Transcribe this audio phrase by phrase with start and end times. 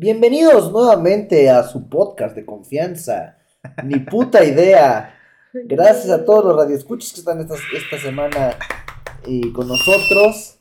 [0.00, 3.36] Bienvenidos nuevamente a su podcast de confianza.
[3.84, 5.14] Ni puta idea.
[5.52, 8.56] Gracias a todos los radioescuchos que están esta, esta semana
[9.26, 10.58] eh, con nosotros.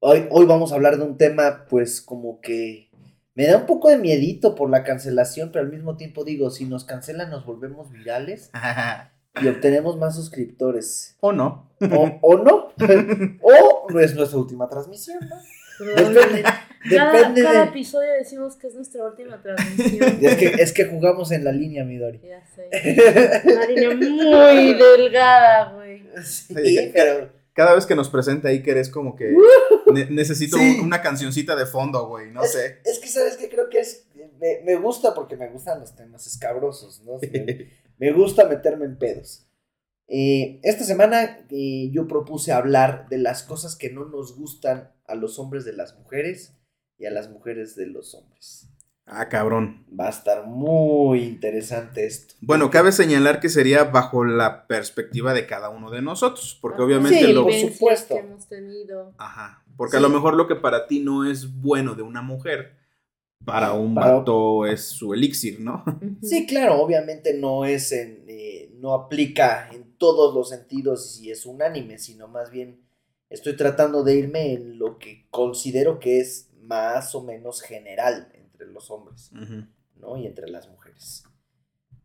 [0.00, 2.90] Hoy, hoy vamos a hablar de un tema, pues, como que
[3.34, 6.66] me da un poco de miedito por la cancelación, pero al mismo tiempo digo, si
[6.66, 8.50] nos cancelan, nos volvemos virales
[9.40, 11.16] y obtenemos más suscriptores.
[11.20, 11.70] o no.
[11.90, 12.74] O, o no.
[13.40, 15.36] o no es nuestra última transmisión, ¿no?
[15.86, 16.44] Depende,
[16.90, 20.18] Cada, depende cada de- episodio decimos que es nuestra última transmisión.
[20.20, 22.20] Es que, es que jugamos en la línea, Midori.
[22.20, 22.68] Ya sé.
[23.44, 26.02] Una línea muy delgada, güey.
[26.24, 27.36] Sí, pero.
[27.52, 29.34] Cada vez que nos presenta Iker es como que
[29.92, 30.78] ne- necesito Sí.
[30.80, 32.78] una cancioncita de fondo, güey, no sé.
[32.84, 33.48] Es que, ¿sabes qué?
[33.48, 34.06] Creo que es.
[34.38, 37.18] Me, me gusta porque me gustan los temas escabrosos, ¿no?
[37.20, 37.66] Me,
[37.98, 39.44] me gusta meterme en pedos.
[40.06, 45.16] Eh, esta semana eh, yo propuse hablar de las cosas que no nos gustan a
[45.16, 46.54] los hombres de las mujeres
[46.98, 48.68] y a las mujeres de los hombres.
[49.06, 49.86] Ah, cabrón.
[49.98, 52.34] Va a estar muy interesante esto.
[52.42, 57.24] Bueno, cabe señalar que sería bajo la perspectiva de cada uno de nosotros, porque obviamente
[57.24, 57.44] Sí, lo...
[57.44, 58.14] por supuesto.
[58.14, 59.14] que hemos tenido.
[59.16, 59.96] Ajá, porque Sí.
[59.96, 62.76] a lo mejor lo que para ti no es bueno de una mujer,
[63.46, 65.84] para un Para- vato es su elixir, ¿no?
[66.22, 71.46] Sí, claro, obviamente no es en, eh, no aplica en todos los sentidos y es
[71.46, 72.82] unánime, sino más bien
[73.30, 78.66] estoy tratando de irme en lo que considero que es más o menos general entre
[78.66, 79.30] los hombres.
[79.96, 80.16] ¿no?
[80.16, 81.24] Y entre las mujeres.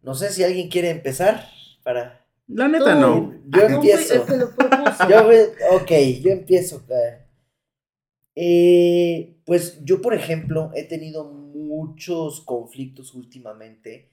[0.01, 1.47] No sé si alguien quiere empezar
[1.83, 2.25] para...
[2.47, 3.33] La neta no.
[3.45, 4.25] Yo Tú fui empiezo.
[4.27, 4.49] lo.
[5.09, 6.85] Yo, ok, yo empiezo.
[8.35, 14.11] Eh, pues yo, por ejemplo, he tenido muchos conflictos últimamente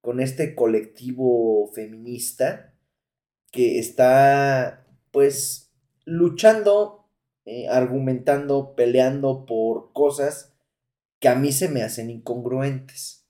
[0.00, 2.74] con este colectivo feminista
[3.50, 5.72] que está, pues,
[6.04, 7.01] luchando,
[7.44, 10.54] eh, argumentando, peleando por cosas
[11.18, 13.26] que a mí se me hacen incongruentes.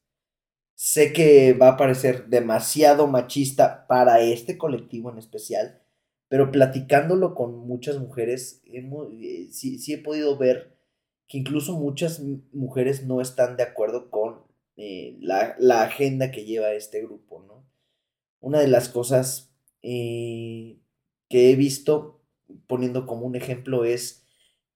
[0.75, 5.81] Sé que va a parecer demasiado machista para este colectivo en especial,
[6.29, 10.77] pero platicándolo con muchas mujeres, eh, sí, sí he podido ver
[11.29, 12.21] que incluso muchas
[12.53, 14.43] mujeres no están de acuerdo con
[14.77, 17.67] eh, la, la agenda que lleva este grupo, ¿no?
[18.41, 22.22] Una de las cosas que he visto,
[22.67, 24.27] poniendo como un ejemplo, es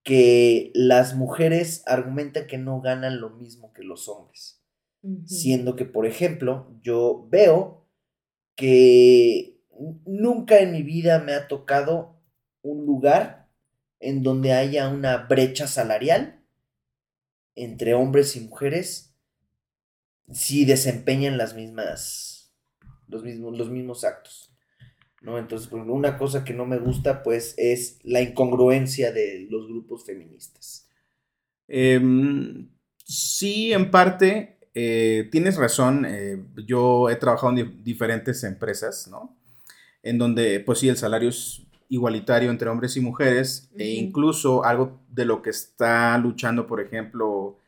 [0.02, 4.56] que las mujeres argumentan que no ganan lo mismo que los hombres
[5.24, 7.86] siendo que, por ejemplo, yo veo
[8.54, 9.60] que
[10.04, 12.20] nunca en mi vida me ha tocado
[12.62, 13.48] un lugar
[14.00, 16.42] en donde haya una brecha salarial
[17.54, 19.14] entre hombres y mujeres
[20.30, 22.52] si desempeñan las mismas
[23.08, 24.52] los mismos los mismos actos.
[25.22, 25.38] ¿No?
[25.38, 29.66] Entonces, por ejemplo, una cosa que no me gusta pues es la incongruencia de los
[29.66, 30.88] grupos feministas.
[31.68, 32.68] Em,
[33.04, 36.04] sí, en parte, eh, tienes razón.
[36.06, 39.36] eh, yo he trabajado en di- diferentes empresas, ¿no?
[40.02, 45.00] En donde, pues sí, el salario es igualitario entre hombres y mujeres, e incluso algo
[45.08, 47.58] de lo que está luchando, por ejemplo,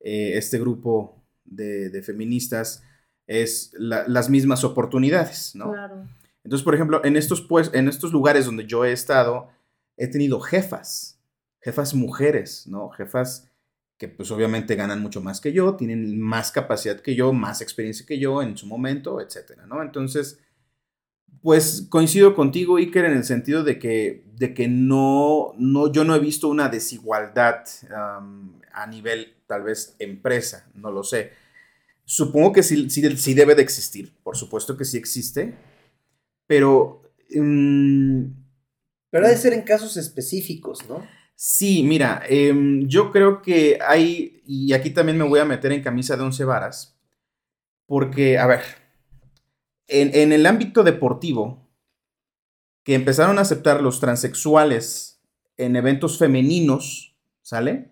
[0.00, 2.82] eh, este grupo de, de feministas
[3.26, 5.72] es la- las mismas oportunidades, ¿no?
[5.72, 6.06] Claro.
[6.44, 9.48] Entonces, por ejemplo, en estos, pues, en estos lugares donde yo he estado,
[9.96, 11.18] he tenido jefas,
[11.60, 12.90] jefas mujeres, ¿no?
[12.90, 13.50] Jefas
[13.96, 18.04] que pues obviamente ganan mucho más que yo, tienen más capacidad que yo, más experiencia
[18.04, 19.82] que yo en su momento, etcétera, ¿no?
[19.82, 20.40] Entonces,
[21.42, 26.14] pues coincido contigo, Iker, en el sentido de que, de que no, no, yo no
[26.14, 31.32] he visto una desigualdad a nivel, tal vez, empresa, no lo sé.
[32.04, 35.54] Supongo que sí, sí, sí debe de existir, por supuesto que sí existe,
[36.46, 37.02] pero
[37.34, 38.24] mm,
[39.10, 41.06] Pero ha de ser en casos específicos, ¿no?
[41.36, 45.82] sí, mira, em, yo creo que hay, y aquí también me voy a meter en
[45.82, 46.98] camisa de once varas,
[47.86, 48.62] porque, a ver,
[49.88, 51.68] en, en el ámbito deportivo,
[52.84, 55.22] que empezaron a aceptar los transexuales
[55.56, 57.90] en eventos femeninos, ¿sale?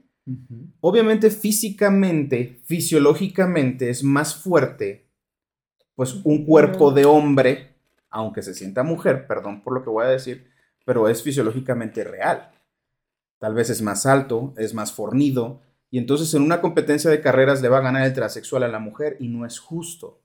[0.81, 5.09] Obviamente físicamente, fisiológicamente es más fuerte,
[5.95, 7.72] pues un cuerpo de hombre,
[8.13, 10.47] aunque se sienta mujer, perdón por lo que voy a decir,
[10.85, 12.51] pero es fisiológicamente real.
[13.39, 15.61] Tal vez es más alto, es más fornido,
[15.91, 18.79] y entonces en una competencia de carreras le va a ganar el transexual a la
[18.79, 20.23] mujer y no es justo.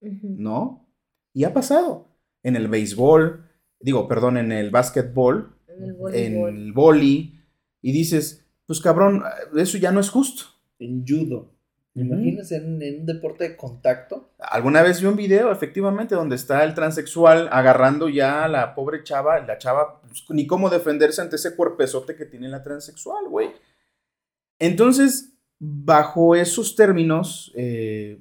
[0.00, 0.86] ¿no?
[1.32, 2.08] Y ha pasado
[2.42, 3.48] en el béisbol,
[3.80, 6.56] digo, perdón, en el básquetbol, En el en voleibol.
[6.56, 7.40] el boli,
[7.80, 9.22] y dices, pues cabrón,
[9.56, 10.44] eso ya no es justo.
[10.78, 11.53] En judo.
[11.94, 12.12] ¿Te Ujú.
[12.12, 14.30] imaginas en, en un deporte de contacto?
[14.40, 19.04] Alguna vez vi un video, efectivamente, donde está el transexual agarrando ya a la pobre
[19.04, 23.50] chava, la chava, pues, ni cómo defenderse ante ese cuerpezote que tiene la transexual, güey.
[24.58, 28.20] Entonces, bajo esos términos eh,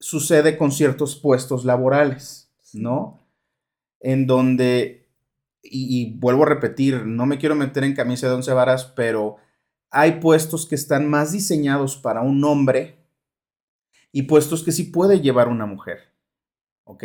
[0.00, 3.20] sucede con ciertos puestos laborales, ¿no?
[4.00, 5.06] En donde,
[5.62, 9.36] y, y vuelvo a repetir, no me quiero meter en camisa de once varas, pero
[9.90, 12.98] hay puestos que están más diseñados para un hombre
[14.12, 16.12] y puestos que sí puede llevar una mujer,
[16.84, 17.04] ¿ok?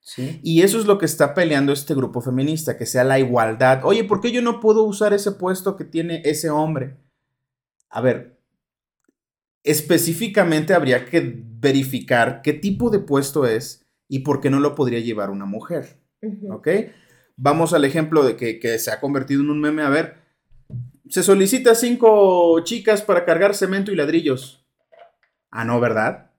[0.00, 0.40] Sí.
[0.42, 3.80] Y eso es lo que está peleando este grupo feminista, que sea la igualdad.
[3.84, 6.98] Oye, ¿por qué yo no puedo usar ese puesto que tiene ese hombre?
[7.88, 8.38] A ver,
[9.62, 15.00] específicamente habría que verificar qué tipo de puesto es y por qué no lo podría
[15.00, 16.00] llevar una mujer.
[16.50, 16.68] ¿Ok?
[17.36, 19.82] Vamos al ejemplo de que, que se ha convertido en un meme.
[19.82, 20.18] A ver,
[21.08, 24.63] se solicita cinco chicas para cargar cemento y ladrillos.
[25.54, 26.32] Ah, no, ¿verdad?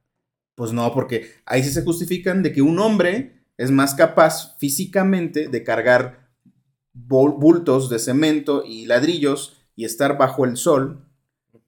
[0.56, 5.48] Pues no, porque ahí sí se justifican de que un hombre es más capaz físicamente
[5.48, 6.28] de cargar
[6.92, 11.08] bultos de cemento y ladrillos y estar bajo el sol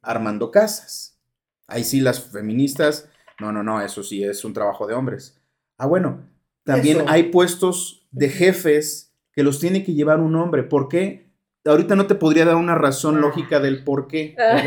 [0.02, 1.22] armando casas.
[1.68, 3.10] Ahí sí las feministas,
[3.40, 5.40] no, no, no, eso sí es un trabajo de hombres.
[5.78, 6.28] Ah, bueno,
[6.66, 7.06] también Eso.
[7.08, 10.64] hay puestos de jefes que los tiene que llevar un hombre.
[10.64, 11.32] ¿Por qué?
[11.64, 14.36] Ahorita no te podría dar una razón lógica del por qué.
[14.38, 14.62] Ah.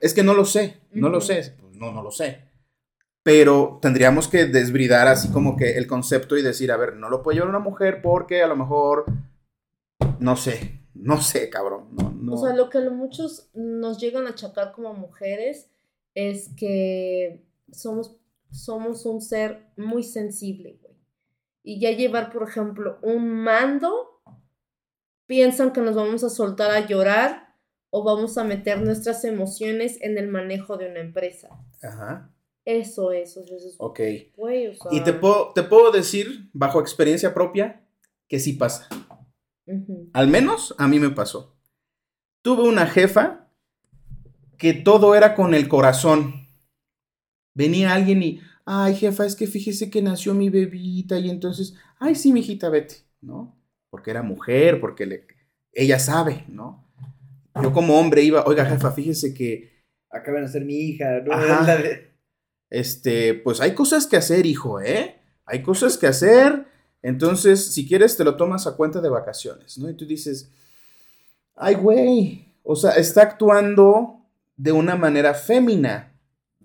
[0.00, 2.48] Es que no lo sé, no lo sé, pues no, no lo sé.
[3.22, 7.22] Pero tendríamos que desbridar así como que el concepto y decir, a ver, no lo
[7.22, 9.06] puede llevar una mujer porque a lo mejor,
[10.18, 11.88] no sé, no sé, cabrón.
[11.92, 12.32] No, no.
[12.34, 15.70] O sea, lo que lo- muchos nos llegan a achacar como mujeres
[16.14, 18.16] es que somos,
[18.50, 20.94] somos un ser muy sensible, güey.
[21.62, 24.22] Y ya llevar, por ejemplo, un mando,
[25.26, 27.49] piensan que nos vamos a soltar a llorar
[27.90, 31.50] o vamos a meter nuestras emociones en el manejo de una empresa.
[31.82, 32.30] Ajá,
[32.64, 34.00] Eso es, o sea, eso es, ok.
[34.36, 37.82] güey, o sea, Y te puedo, te puedo decir, bajo experiencia propia,
[38.28, 38.88] que sí pasa.
[39.66, 40.10] ujú.
[40.12, 41.56] Al menos a mí me pasó.
[42.42, 43.48] Tuve una jefa
[44.58, 46.46] que todo era con el corazón.
[47.54, 52.14] Venía alguien y, ay jefa, es que fíjese que nació mi bebita y entonces, ay
[52.14, 53.56] sí, mijita, vete, ¿no?
[53.90, 55.26] Porque era mujer, porque le,
[55.72, 56.89] ella sabe, ¿no?
[57.62, 59.80] Yo como hombre iba, oiga jefa, fíjese que,
[60.12, 61.32] Acaban de ser mi hija, ¿no?
[61.32, 61.78] Ajá.
[62.68, 65.16] Este, pues hay cosas que hacer, hijo, ¿eh?
[65.44, 66.66] Hay cosas que hacer.
[67.02, 69.88] Entonces, si quieres, te lo tomas a cuenta de vacaciones, ¿no?
[69.88, 70.50] Y tú dices,
[71.56, 72.46] ay, güey.
[72.62, 74.16] O sea, está actuando
[74.56, 76.12] de una manera fémina.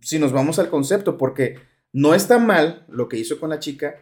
[0.01, 1.57] Si nos vamos al concepto, porque
[1.93, 3.95] no está mal lo que hizo con la chica,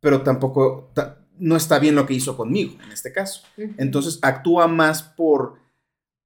[0.00, 3.42] pero tampoco ta- no está bien lo que hizo conmigo, en este caso.
[3.78, 5.58] Entonces actúa más por,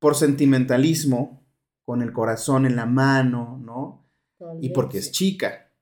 [0.01, 1.47] por sentimentalismo,
[1.85, 4.11] con el corazón en la mano, ¿no?
[4.61, 5.73] Y porque es chica.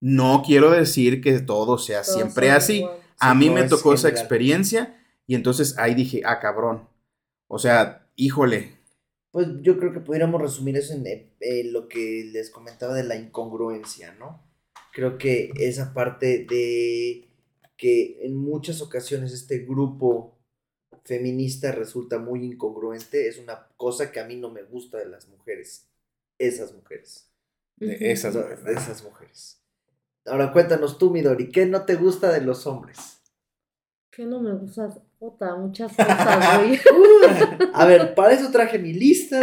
[0.00, 2.78] No quiero decir que todo sea siempre así.
[2.78, 2.98] igual.
[3.20, 6.88] A Sí, mí no me es tocó esa experiencia y entonces ahí dije, ah, cabrón.
[7.48, 8.78] O sea, híjole.
[9.30, 13.04] Pues yo creo que pudiéramos resumir eso en eh, eh, lo que les comentaba de
[13.04, 14.42] la incongruencia, ¿no?
[14.92, 17.28] Creo que esa parte de
[17.76, 20.38] que en muchas ocasiones este grupo
[21.04, 25.28] feminista resulta muy incongruente es una cosa que a mí no me gusta de las
[25.28, 25.88] mujeres.
[26.38, 27.28] Esas mujeres.
[27.76, 28.64] De esas No, mujeres.
[28.64, 29.58] de esas mujeres.
[30.26, 33.20] Ahora cuéntanos tú, Midori, ¿qué no te gusta de los hombres?
[34.10, 34.88] Que no me gusta,
[35.18, 36.78] puta, muchas cosas, güey.
[37.74, 39.40] A ver, para eso traje mi lista.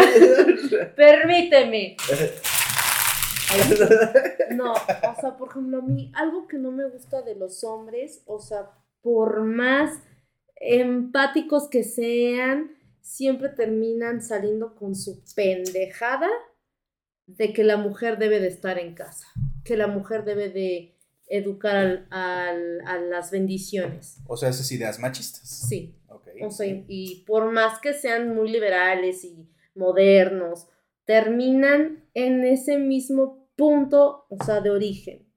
[0.95, 1.97] Permíteme.
[4.51, 8.21] No, o sea, por ejemplo, a mí, algo que no me gusta de los hombres,
[8.27, 8.69] o sea,
[9.01, 9.91] por más
[10.59, 16.29] empáticos que sean, siempre terminan saliendo con su pendejada
[17.27, 19.25] de que la mujer debe de estar en casa,
[19.63, 20.95] que la mujer debe de
[21.27, 24.17] educar al- al- a las bendiciones.
[24.27, 25.47] O sea, esas ideas machistas.
[25.69, 26.27] Sí, Ok.
[26.41, 30.67] o sea, y- y por más que sean muy liberales y modernos,
[31.05, 35.27] terminan en ese mismo punto, o sea, de origen.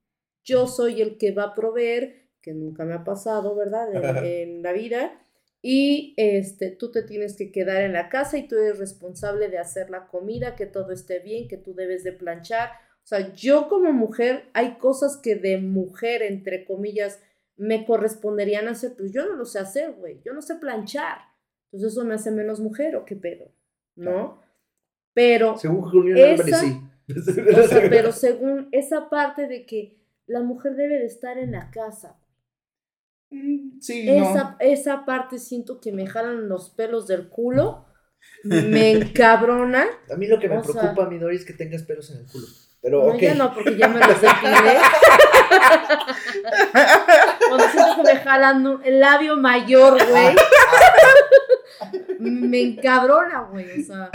[0.43, 3.91] Yo soy el que va a proveer, que nunca me ha pasado, ¿verdad?
[3.95, 5.19] En, en la vida.
[5.63, 9.57] Y este, tú te tienes que quedar en la casa y tú eres responsable de
[9.57, 12.69] hacer la comida, que todo esté bien, que tú debes de planchar.
[13.03, 17.21] O sea, yo como mujer, hay cosas que de mujer, entre comillas,
[17.55, 20.21] me corresponderían hacer, pues yo no lo sé hacer, güey.
[20.25, 21.19] Yo no sé planchar.
[21.71, 23.51] Entonces eso me hace menos mujer o qué pedo,
[23.95, 24.41] ¿no?
[25.13, 27.41] Pero, Según Julián Esa- Álvarez, sí.
[27.57, 31.69] o sea, pero según esa parte de que la mujer debe de estar en la
[31.71, 32.19] casa,
[33.79, 34.55] Sí, esa, no.
[34.59, 37.85] esa parte siento que me jalan los pelos del culo,
[38.43, 39.85] me encabrona.
[40.13, 42.25] A mí lo que me O sea- preocupa, Midori, es que tengas pelos en el
[42.31, 42.47] culo.
[42.81, 43.19] Pero, No, ok.
[43.21, 44.73] ya no, porque ya me los depilé.
[47.47, 50.35] Cuando siento que me jalan el labio mayor, güey.
[52.19, 53.81] Me encabrona, güey.
[53.81, 54.09] O sea,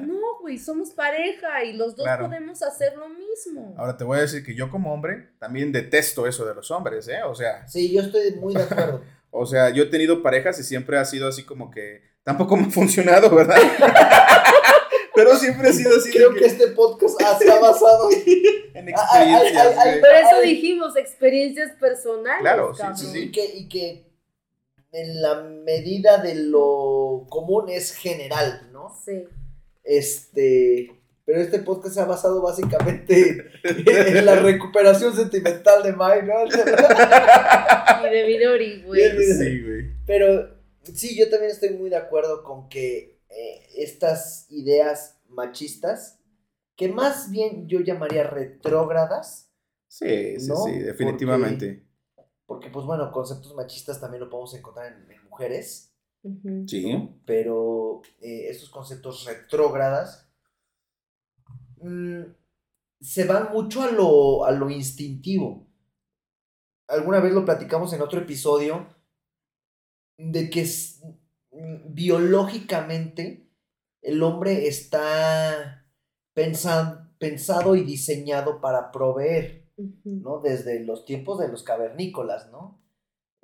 [0.00, 2.26] no, güey, somos pareja y los dos Claro.
[2.26, 3.74] podemos hacer lo mismo.
[3.78, 7.08] Ahora te voy a decir que yo como hombre también detesto eso de los hombres,
[7.08, 7.22] ¿eh?
[7.22, 9.00] O sea, Sí, yo estoy muy de acuerdo.
[9.30, 12.66] o sea, yo he tenido parejas y siempre ha sido así como que tampoco me
[12.66, 13.56] ha funcionado, ¿verdad?
[15.14, 18.18] Pero siempre ha sido así Creo que este podcast ah, se ha basado en
[18.88, 19.76] Ay, ay, ay, experiencias.
[19.78, 20.00] ay.
[20.00, 22.40] Por eso dijimos experiencias personales.
[22.42, 23.18] Claro, sí, sí, sí.
[23.20, 24.12] y, que, y que
[24.92, 28.92] en la medida de lo común es general, ¿no?
[29.04, 29.24] Sí.
[29.84, 30.90] Este,
[31.24, 36.46] pero este podcast se ha basado básicamente en la recuperación sentimental de Mike, ¿no?
[38.06, 39.02] Y de Midori, güey.
[39.22, 39.92] Sí, güey.
[40.06, 40.48] Pero
[40.82, 46.18] sí, yo también estoy muy de acuerdo con que eh, estas ideas machistas,
[46.76, 49.50] que más bien yo llamaría retrógradas,
[49.86, 51.86] Sí, sí, No, sí, definitivamente.
[52.46, 55.93] porque pues bueno, conceptos machistas también lo podemos encontrar en, en mujeres,
[56.66, 57.10] Sí.
[57.26, 60.28] pero eh, estos conceptos retrógradas
[61.82, 62.22] mm,
[63.00, 65.66] se van mucho a lo, a lo instintivo.
[66.88, 68.86] Alguna vez lo platicamos en otro episodio
[70.18, 70.64] de que
[71.52, 73.50] mm, biológicamente
[74.02, 75.86] el hombre está
[76.34, 79.64] pensan- pensado y diseñado para proveer.
[80.04, 80.38] ¿no?
[80.40, 82.80] Desde los tiempos de los cavernícolas, ¿no?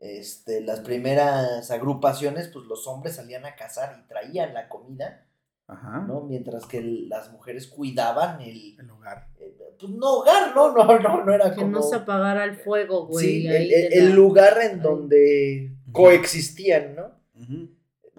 [0.00, 5.26] Este, las primeras agrupaciones, pues los hombres salían a cazar y traían la comida,
[5.66, 6.00] Ajá.
[6.08, 6.22] ¿no?
[6.22, 9.28] Mientras que las mujeres cuidaban el, El hogar.
[9.38, 10.72] eh, pues no hogar, ¿no?
[10.74, 11.68] No, no, no era Que como...
[11.68, 13.26] no se apagara el fuego, güey.
[13.26, 14.80] sí, el, ahí el- de el la- lugar en ahí.
[14.80, 17.20] donde coexistían, ¿no?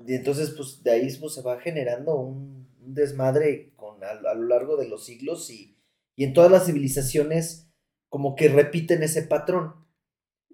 [0.08, 4.34] Y entonces, pues de ahí pues, se va generando un, un desmadre con, a, a
[4.36, 5.78] lo largo de los siglos y,
[6.16, 7.68] y en todas las civilizaciones
[8.10, 9.74] como que repiten ese patrón,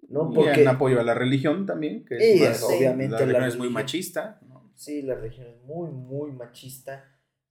[0.09, 0.29] ¿no?
[0.31, 3.43] Y Porque en apoyo a la religión también, que es más- obviamente la la religión
[3.47, 3.73] es muy religión.
[3.73, 4.39] machista.
[4.47, 4.71] ¿no?
[4.75, 7.03] sí, la religión es muy, muy machista,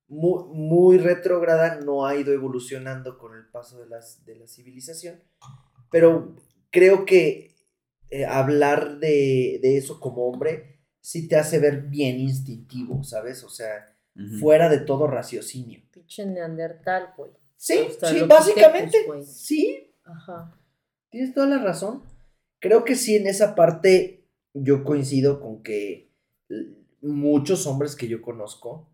[0.09, 5.21] muy, muy retrógrada, no ha ido evolucionando con el paso de, las, de la civilización,
[5.91, 6.37] pero
[6.71, 7.55] creo que
[8.11, 13.43] eh, hablar de, de eso como hombre sí te hace ver bien instintivo, ¿sabes?
[13.45, 13.93] O sea,
[14.41, 15.81] fuera de todo raciocinio.
[15.91, 17.33] Pinche Neandertal, güey.
[17.57, 20.57] Sí, sí, básicamente, sí, Ajá.
[21.11, 22.03] tienes toda la razón.
[22.61, 26.11] Creo que sí, en esa parte yo coincido con que
[27.01, 28.91] muchos hombres que yo conozco,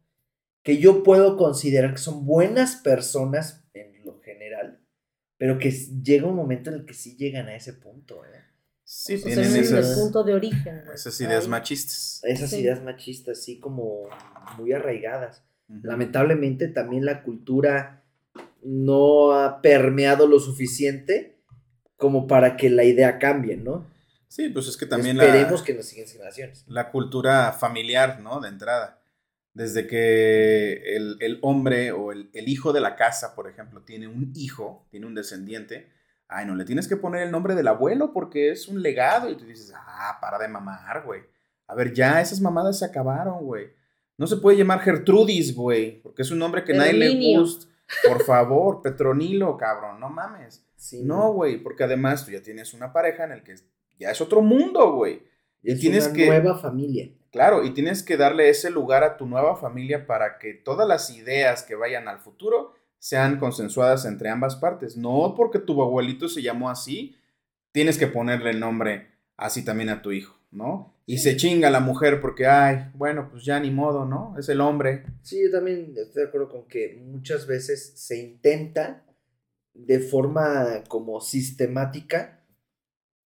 [0.63, 4.81] que yo puedo considerar que son buenas personas en lo general,
[5.39, 8.29] pero que llega un momento en el que sí llegan a ese punto, ¿eh?
[8.85, 11.51] Sí, O tienen esas, punto de origen, esas ideas Ay.
[11.51, 12.21] machistas.
[12.25, 12.61] Esas Sí.
[12.61, 14.03] ideas machistas, así como
[14.59, 15.45] muy arraigadas.
[15.69, 18.05] Lamentablemente también la cultura
[18.63, 21.32] no ha permeado lo suficiente
[22.03, 23.87] como para que la idea cambie, ¿no?
[24.27, 26.65] Sí, pues es que también Esperemos la, que en las siguientes generaciones.
[26.67, 28.41] la cultura familiar, ¿no?
[28.41, 29.01] De entrada.
[29.55, 34.09] Desde que el, el hombre o el, el hijo de la casa, por ejemplo, tiene
[34.09, 35.91] un hijo, tiene un descendiente,
[36.27, 39.31] ay, no le tienes que poner el nombre del abuelo porque es un legado.
[39.31, 41.21] Y tú dices, ah, para de mamar, güey.
[41.69, 43.69] A ver, ya esas mamadas se acabaron, güey.
[44.19, 47.72] No se puede llamar Gertrudis, güey, porque es un nombre que nadie le gusta.
[48.07, 50.65] Por favor, Petronilo, cabrón, no mames.
[50.77, 53.55] Sí, No, güey, porque además tú ya tienes una pareja en el que
[53.99, 55.23] ya es otro mundo, güey.
[55.63, 57.09] es tienes una que- nueva familia.
[57.31, 61.09] Claro, y tienes que darle ese lugar a tu nueva familia para que todas las
[61.11, 64.97] ideas que vayan al futuro sean consensuadas entre ambas partes.
[64.97, 67.17] No porque tu abuelito se llamó así,
[67.71, 70.95] tienes que ponerle el nombre así también a tu hijo, ¿no?
[71.07, 74.37] Y se chinga la mujer porque, ay, bueno, pues ya ni modo, ¿no?
[74.39, 75.05] Es el hombre.
[75.23, 79.05] Sí, yo también estoy de acuerdo con que muchas veces se intenta
[79.75, 82.45] de forma como sistemática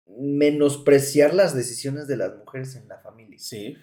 [0.06, 3.76] menospreciar las decisiones de las mujeres en la familia, Sí.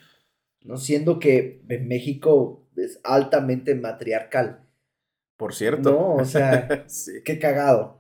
[0.61, 0.77] ¿no?
[0.77, 4.67] Siendo que en México es altamente matriarcal,
[5.37, 5.89] Por cierto.
[5.91, 6.15] ¿no?
[6.15, 7.21] O sea, sí.
[7.25, 7.98] qué cagado.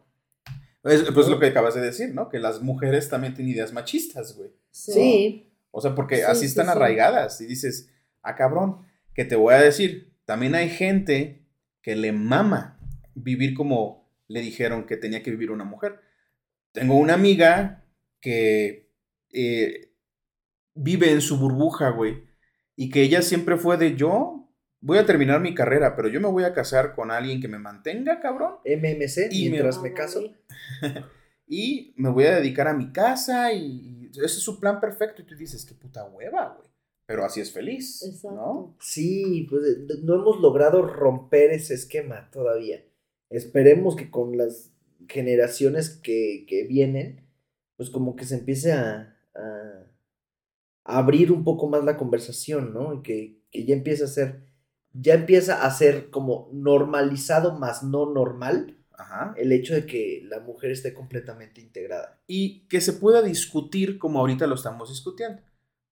[0.83, 2.29] Es, pues lo que acabas de decir, ¿no?
[2.29, 4.51] Que las mujeres también tienen ideas machistas, güey.
[4.71, 6.71] Sí, O sea, porque Sí, así sí, están sí.
[6.71, 7.41] arraigadas.
[7.41, 7.89] Y dices,
[8.21, 11.45] ah, cabrón, que te voy a decir, también hay gente
[11.81, 12.79] que le mama
[13.15, 15.99] vivir como le dijeron que tenía que vivir una mujer.
[16.71, 17.83] Tengo una amiga
[18.21, 18.91] que
[19.33, 19.91] eh,
[20.75, 22.23] vive en su burbuja, güey.
[22.75, 24.38] Y que ella siempre fue de yo
[24.81, 27.59] voy a terminar mi carrera, pero yo me voy a casar con alguien que me
[27.59, 28.55] mantenga, cabrón.
[28.65, 30.21] MMC, Y mientras me caso.
[31.51, 35.23] Y me voy a dedicar a mi casa y, y ese es su plan perfecto.
[35.23, 36.69] Y tú dices, qué puta hueva, güey.
[37.07, 38.09] Pero así es feliz, ¿no?
[38.11, 38.75] Exacto.
[38.81, 42.85] Sí, pues eh, no hemos logrado romper ese esquema todavía.
[43.31, 44.71] Esperemos que con las
[45.07, 47.25] generaciones que, que vienen,
[47.77, 49.85] pues como que se empiece a, a-
[50.85, 52.93] a abrir un poco más la conversación, ¿no?
[52.93, 54.43] Y que, que ya empiece a ser
[54.93, 59.33] ya empieza a ser como normalizado más no normal Ajá.
[59.37, 62.21] el hecho de que la mujer esté completamente integrada.
[62.27, 65.41] Y que se pueda discutir como ahorita lo estamos discutiendo.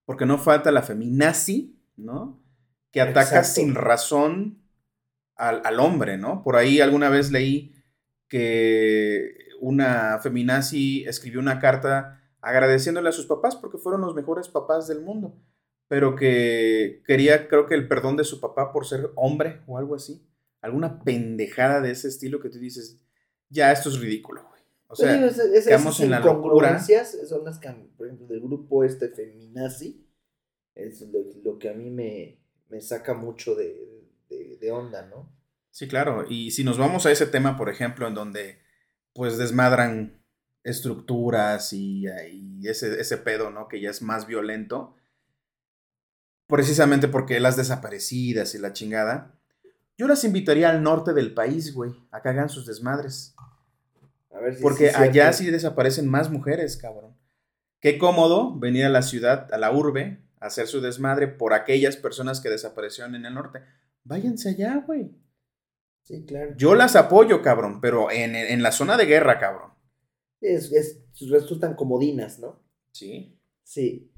[0.05, 2.41] Porque no falta la feminazi, ¿no?
[2.91, 3.61] Que ataca Exacto.
[3.61, 4.61] sin razón
[5.35, 6.43] al, al hombre, ¿no?
[6.43, 7.75] Por ahí alguna vez leí
[8.27, 14.87] que una feminazi escribió una carta agradeciéndole a sus papás porque fueron los mejores papás
[14.87, 15.35] del mundo,
[15.87, 19.95] pero que quería, creo que el perdón de su papá por ser hombre o algo
[19.95, 20.23] así.
[20.61, 22.97] Alguna pendejada de ese estilo que tú dices,
[23.49, 24.61] ya esto es ridículo, güey.
[24.89, 26.79] O sea, esas- esas en la locura.
[27.27, 30.05] son las que, por ejemplo, del grupo este feminazi,
[30.75, 32.39] es lo, lo que a mí me,
[32.69, 35.35] me saca mucho de, de- de onda, ¿no?
[35.71, 36.25] sí, claro.
[36.27, 38.59] Y si nos vamos a ese tema, por ejemplo, en donde
[39.13, 40.23] pues desmadran
[40.63, 43.67] estructuras y, y ese, ese pedo, ¿no?
[43.67, 44.95] Que ya es más violento.
[46.47, 49.33] Precisamente porque las desaparecidas y la chingada.
[49.97, 53.35] Yo las invitaría al norte del país, güey, a que hagan sus desmadres.
[54.33, 57.15] A ver si Porque sí allá sí desaparecen más mujeres, cabrón.
[57.79, 61.97] Qué cómodo venir a la ciudad, a la urbe, a hacer su desmadre por aquellas
[61.97, 63.61] personas que desaparecieron en el norte.
[64.03, 65.11] Váyanse allá, güey.
[66.03, 66.53] Sí, claro.
[66.55, 69.71] Yo las apoyo, cabrón, pero en, en la zona de guerra, cabrón.
[70.39, 70.99] Es, es-
[71.29, 72.61] resultan comodinas, ¿no?
[72.91, 73.37] Sí.
[73.63, 74.11] Sí.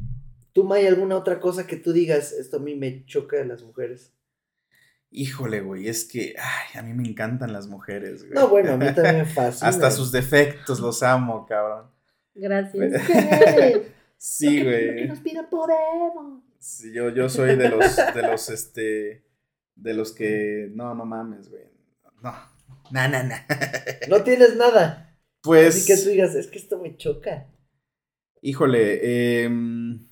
[0.59, 3.63] ¿Tú, May, alguna otra cosa que tú digas, esto a mí me choca de las
[3.63, 4.13] mujeres?
[5.09, 8.33] Híjole, güey, es que ay, a mí me encantan las mujeres, güey.
[8.33, 9.69] No, bueno, a mí también me fascina.
[9.69, 11.89] Hasta sus defectos los amo, cabrón.
[12.35, 13.07] Gracias.
[13.07, 13.91] ¿Qué?
[14.17, 15.07] Sí, Lo que- lo que güey.
[15.07, 16.43] nos pida podemos.
[16.59, 19.23] Sí, yo, yo soy de los, de los, este,
[19.75, 21.63] de los que, no, no mames, güey.
[22.21, 22.33] No,
[22.91, 23.45] na, na, na.
[24.09, 25.17] No tienes nada.
[25.41, 27.47] Pues, Así que tú digas, es que esto me choca.
[28.41, 30.08] híjole, em,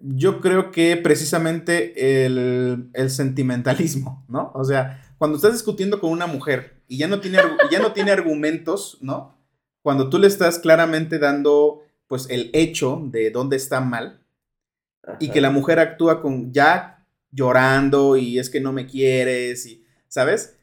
[0.00, 4.50] yo creo que precisamente el, el sentimentalismo, ¿no?
[4.54, 7.38] O sea, cuando estás discutiendo con una mujer y ya no tiene,
[7.70, 9.34] ya no tiene argumentos, ¿no?
[9.82, 14.20] Cuando tú le estás claramente dando, pues, el hecho de dónde está mal
[15.18, 19.84] y que la mujer actúa con ya llorando y es que no me quieres y,
[20.08, 20.56] ¿sabes?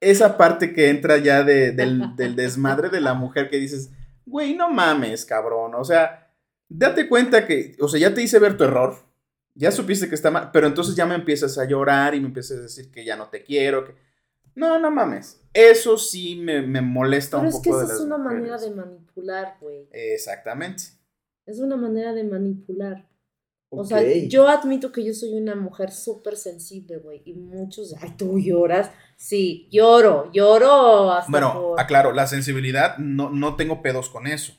[0.00, 3.90] Esa parte que entra ya de- del, del desmadre de la mujer que dices,
[4.26, 6.29] güey, no mames, cabrón, o sea,
[6.70, 8.96] date cuenta que, o sea, ya te hice ver tu error,
[9.54, 12.58] ya supiste que está mal, pero entonces ya me empiezas a llorar y me empiezas
[12.58, 13.94] a decir que ya no te quiero, que...
[14.54, 18.00] No, no mames, eso sí me, me molesta Pero un es que poco esa es
[18.00, 18.40] una mujeres.
[18.42, 19.88] manera de manipular, güey.
[19.92, 20.84] Exactamente.
[21.46, 23.08] Es una manera de manipular.
[23.72, 27.22] O sea, yo admito que yo soy una mujer súper sensible, güey.
[27.24, 28.90] Y muchos, ay, tú lloras.
[29.16, 34.54] Sí, lloro, lloro hasta Bueno, por- aclaro, la sensibilidad no, no tengo pedos con eso.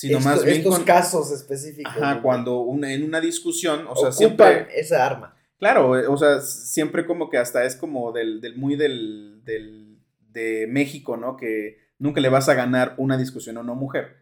[0.00, 1.92] Sino Esto- más bien estos con- casos específicos.
[1.92, 2.22] Ajá, ¿no?
[2.22, 5.34] cuando una- en una discusión, o sea, siempre, esa arma.
[5.58, 9.98] claro, eh, o sea, siempre como que hasta es como del, del muy del, del,
[10.30, 11.36] de México, ¿no?
[11.36, 14.18] Que nunca le vas a ganar una discusión a una mujer.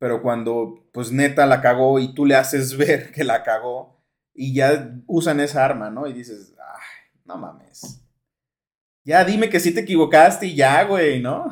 [0.00, 4.02] Pero cuando, pues neta la cagó y tú le haces ver que la cagó
[4.34, 6.08] y ya usan esa arma, ¿no?
[6.08, 8.00] Y dices, ay, no mames.
[9.04, 11.48] Ya dime que sí te equivocaste y ya, güey, ¿no?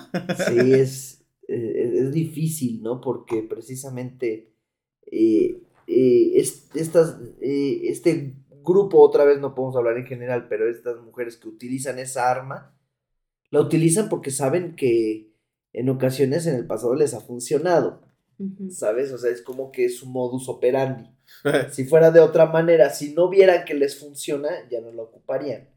[0.49, 3.01] Sí, es, eh, es difícil, ¿no?
[3.01, 4.53] Porque precisamente
[5.13, 10.69] eh, eh, es- estas, eh, este grupo, otra vez no podemos hablar en general, pero
[10.71, 12.77] estas mujeres que utilizan esa arma,
[13.51, 15.33] la utilizan porque saben que
[15.73, 18.03] en ocasiones en el pasado les ha funcionado.
[18.71, 19.13] ¿sabes?
[19.13, 21.11] O sea, es como que es su modus operandi.
[21.73, 25.69] Si fuera de otra manera, si no vieran que les funciona, ya no lo ocuparían.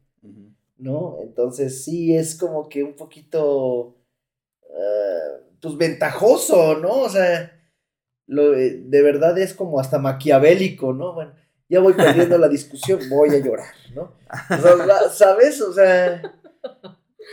[0.78, 1.18] ¿no?
[1.22, 3.96] Entonces sí es como que un poquito,
[4.74, 6.90] ah, pues ventajoso, ¿no?
[7.02, 7.52] O sea,
[8.26, 11.14] lo, eh, de verdad es como hasta maquiavélico, ¿no?
[11.14, 11.34] Bueno,
[11.68, 14.16] ya voy perdiendo la discusión, voy a llorar, ¿no?
[14.50, 15.60] O sea, ¿Sabes?
[15.60, 16.22] O sea...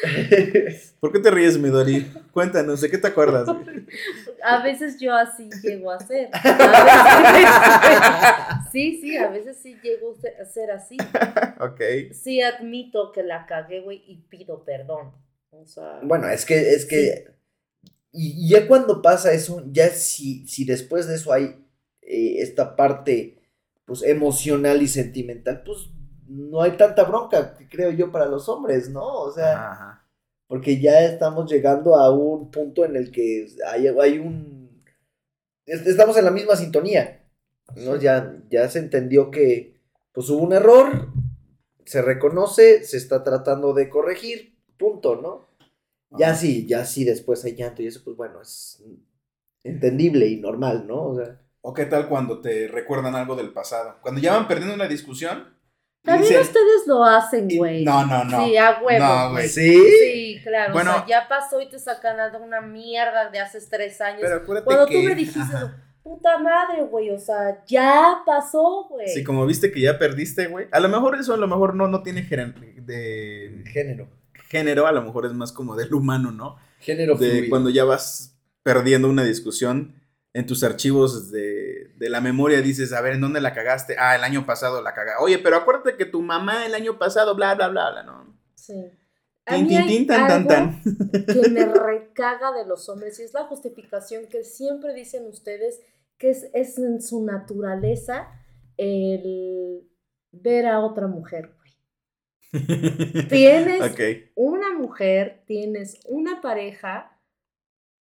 [0.99, 2.11] ¿Por qué te ríes, Midori?
[2.31, 3.47] Cuéntanos, ¿de qué te acuerdas?
[4.43, 6.29] A veces yo así llego a ser.
[6.33, 10.97] A veces- sí, sí, a veces sí llego a ser así.
[11.59, 12.13] ok.
[12.13, 15.11] Sí admito que la cagué, güey, y pido perdón.
[15.51, 17.25] O sea, bueno, es que, es que...
[18.11, 21.45] Y y ya cuando pasa eso, ya si, si después de eso hay
[22.01, 23.39] eh, esta parte,
[23.85, 25.89] pues, emocional y sentimental, pues,
[26.27, 29.05] no hay tanta bronca, creo yo, para los hombres, ¿no?
[29.05, 29.53] O sea...
[29.53, 30.07] Ajá, ajá.
[30.47, 34.83] porque ya estamos llegando a un punto en el que hay, hay un...
[35.65, 37.23] es- Estamos en la misma sintonía,
[37.75, 37.95] ¿no?
[37.97, 39.79] Ya, ya se entendió que
[40.13, 41.09] pues hubo un error,
[41.85, 45.47] se reconoce, se está tratando de corregir, punto, ¿no?
[46.17, 48.83] Ya sí, ya sí, después hay llanto y eso, pues bueno, es
[49.63, 51.03] entendible y normal, ¿no?
[51.03, 53.97] O sea, ¿O qué tal cuando te recuerdan algo del pasado?
[54.01, 55.55] Cuando ya van perdiendo una discusión
[56.03, 57.85] También Dicen- ustedes lo hacen, güey.
[57.85, 58.43] No, no, no.
[58.43, 59.05] Sí, a huevo.
[59.05, 59.47] No, güey.
[59.47, 59.79] ¿Sí?
[60.01, 60.73] Sí, claro.
[60.73, 60.89] Bueno.
[60.91, 64.21] o sea, ya pasó y te sacan a una mierda de hace tres años.
[64.21, 64.99] Pero acuérdate Cuando que...
[64.99, 65.77] tú me dijiste, Ajá.
[66.01, 69.07] puta madre, güey, o sea, ya pasó, güey.
[69.09, 70.67] Sí, como viste que ya perdiste, güey.
[70.71, 74.09] A lo mejor eso a lo mejor no, no tiene de Género.
[74.51, 76.57] Género, a lo mejor es más como del humano, ¿no?
[76.79, 77.49] Género De fluido.
[77.49, 79.95] cuando ya vas perdiendo una discusión
[80.33, 83.95] en tus archivos de, de la memoria dices, a ver, ¿en dónde la cagaste?
[83.97, 85.23] Ah, el año pasado la cagaste.
[85.23, 88.37] Oye, pero acuérdate que tu mamá el año pasado, bla, bla, bla, bla, ¿no?
[88.55, 88.73] Sí.
[89.45, 90.81] A Tin, mí tin, hay tin, tan, tan, algo tan.
[91.25, 95.79] que me recaga de los hombres y es la justificación que siempre dicen ustedes
[96.17, 98.27] que es, es en su naturaleza
[98.77, 99.89] el
[100.31, 101.55] ver a otra mujer.
[103.29, 103.81] Tienes
[104.35, 107.17] una mujer, tienes una pareja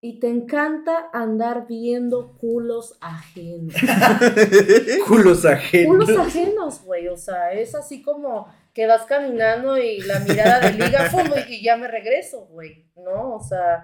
[0.03, 3.75] y te encanta andar viendo culos ajenos.
[5.07, 6.07] Culos ajenos.
[6.07, 7.09] Culos ajenos, güey.
[7.09, 11.11] O sea, es así como que vas caminando y la mirada de liga
[11.49, 12.87] y ya me regreso, güey.
[12.97, 13.35] ¿No?
[13.35, 13.83] O sea,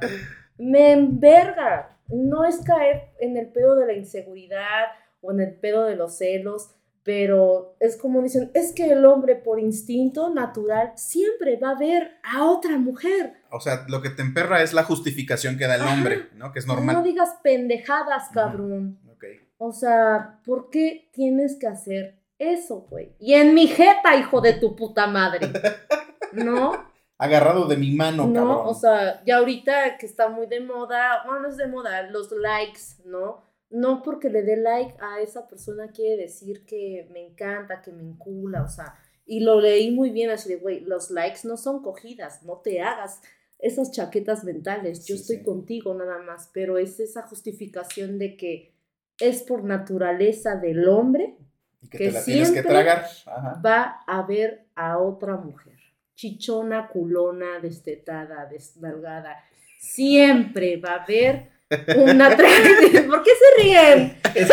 [0.57, 1.99] me enverga.
[2.09, 4.87] No es caer en el pedo de la inseguridad
[5.21, 6.71] o en el pedo de los celos,
[7.07, 12.19] pero es como dicen, es que el hombre por instinto natural siempre va a ver
[12.25, 13.35] a otra mujer.
[13.53, 15.95] O sea, lo que te emperra es la justificación que da el Ajá.
[15.95, 16.53] hombre, ¿no?
[16.53, 17.05] Que es No normal.
[17.05, 18.99] digas pendejadas, cabrón.
[19.13, 19.25] Ok.
[19.59, 23.15] O sea, ¿por qué tienes que hacer eso, güey?
[23.21, 25.49] Y en mi jeta, hijo de tu puta madre.
[26.33, 26.73] ¿No?
[27.19, 28.61] Agarrado de mi mano, No, cabrón.
[28.65, 32.33] o sea, ya ahorita que está muy de moda, bueno, no es de moda, los
[32.33, 33.43] likes, ¿no?
[33.71, 38.03] No porque le dé like a esa persona quiere decir que me encanta, que me
[38.03, 41.83] encula, o sea, y lo leí muy bien así de, güey, los likes no son
[41.83, 43.21] cogidas, no te hagas
[43.59, 45.43] esas chaquetas mentales, yo Sí, estoy sí.
[45.45, 48.73] contigo nada más, pero es esa justificación de que
[49.19, 51.37] es por naturaleza del hombre
[51.83, 53.07] y que, que te la tienes que siempre- tragar.
[53.27, 53.63] Ajá.
[53.65, 55.75] va a ver a otra mujer.
[56.15, 59.37] Chichona, culona, destetada, desnalgada.
[59.79, 61.49] Siempre va a haber
[61.97, 64.19] una tra- ¿Por qué se ríen?
[64.35, 64.49] Es,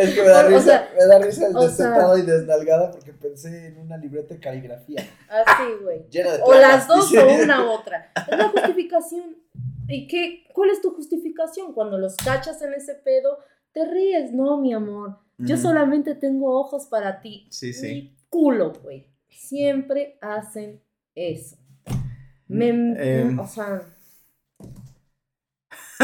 [0.00, 2.22] es que me da O risa, sea, me da risa el o sea- destetado y
[2.22, 6.06] desnalgada porque pensé en una libreta de caligrafía Así, güey.
[6.42, 7.22] O las dos dice.
[7.22, 8.12] o una u otra.
[8.30, 9.36] Es la justificación.
[9.88, 10.44] ¿Y qué?
[10.52, 11.72] ¿Cuál es tu justificación?
[11.74, 13.38] Cuando los cachas en ese pedo,
[13.72, 14.32] te ríes.
[14.32, 15.18] No, mi amor.
[15.38, 17.48] Yo solamente tengo ojos para ti.
[17.50, 17.86] Sí, sí.
[17.88, 19.08] Mi culo, güey.
[19.28, 20.80] Siempre hacen
[21.16, 21.56] eso.
[22.46, 23.38] Me, Em.
[23.38, 23.82] o sea.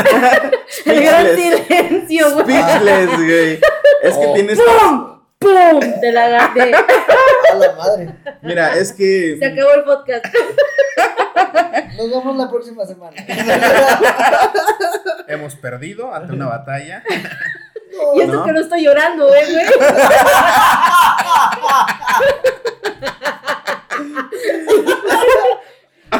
[0.86, 2.44] El gran silencio, güey.
[2.62, 3.60] Speechless, güey.
[4.02, 4.34] Es que Oh.
[4.34, 4.58] tienes.
[4.58, 5.20] ¡Pum!
[5.38, 5.80] ¡Pum!
[6.00, 9.36] De la de- a la madre Mira, es que.
[9.38, 10.24] Se acabó el podcast.
[11.96, 13.16] nos vemos la próxima semana
[15.28, 17.02] Hemos perdido ante una batalla.
[17.92, 18.44] No, Y eso ¿No?
[18.44, 19.66] que no estoy llorando, ¿eh, güey?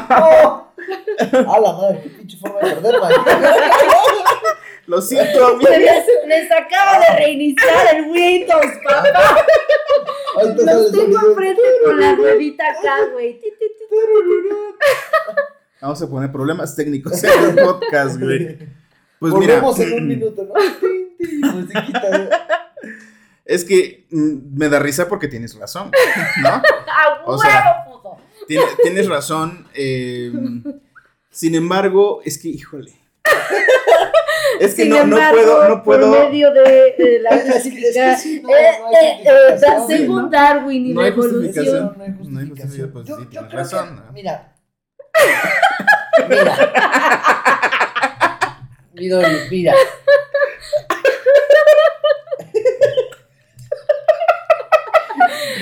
[0.09, 0.67] no.
[1.21, 3.13] a la madre qué pinche forma de perder man.
[4.87, 5.71] Lo siento, amigo.
[6.27, 9.47] Les, acaba de reiniciar el Windows, papá.
[10.43, 13.41] Los tengo enfrente con la ruedita acá, güey.
[15.81, 18.59] Vamos a poner problemas técnicos en el podcast, güey.
[19.21, 22.31] Pues mira, volvemos en un minuto no Tin, tin, musiquita.
[23.45, 25.91] es que mm, me da risa porque tienes razón,
[26.43, 26.49] ¿no?
[26.89, 28.00] ¡A huevo,
[28.83, 29.67] tienes razón.
[29.75, 30.33] eh,
[31.31, 32.93] sin embargo, es que, híjole.
[34.59, 36.11] Es que Sin no, no puedo, no Por puedo.
[36.11, 38.17] medio de, de la Es que- es que justificación.
[38.19, 39.87] sí, no, Eh, no eh, eh, justificación.
[39.89, 40.29] según ¿no?
[40.29, 41.43] Darwin y No la evolución.
[41.45, 41.85] justificación.
[41.85, 42.91] No, no hay No hay justificación.
[42.91, 44.13] justificación, pues yo, sí, yo tienes creo razón, que, ¿no?
[44.13, 44.55] mira.
[46.29, 46.55] mira.
[49.51, 49.75] Mira.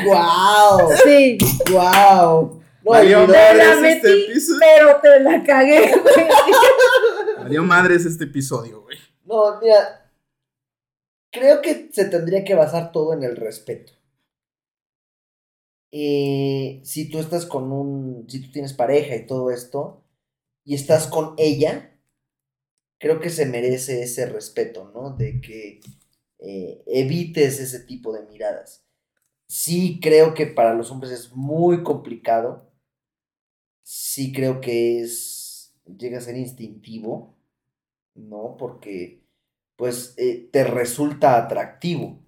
[0.04, 0.90] ¡Guau!
[1.04, 1.38] Sí,
[1.70, 2.57] ¡Guau!
[3.18, 4.60] No, te la Madres, este metí, episodio.
[4.60, 6.28] pero te la cagué, güey.
[7.38, 8.98] Valió madres este episodio, güey.
[9.24, 10.10] No, mira.
[11.30, 13.92] Creo que se tendría que basar todo en el respeto.
[15.90, 18.26] Eh, si tú estás con un.
[18.28, 20.04] Si tú tienes pareja y todo esto.
[20.64, 21.94] Y estás con ella.
[22.98, 25.10] Creo que se merece ese respeto, ¿no?
[25.16, 25.80] De que
[26.40, 28.84] eh, evites ese tipo de miradas.
[29.48, 32.67] Sí creo que para los hombres es muy complicado.
[33.90, 35.74] Sí creo que es.
[35.86, 37.38] llega a ser instintivo.
[38.18, 38.56] ¿no?
[38.58, 39.24] Porque,
[39.76, 42.20] pues, eh, te resulta atractivo.